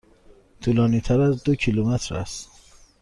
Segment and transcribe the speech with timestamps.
[0.61, 2.49] طولانی تر از دو کیلومتر است.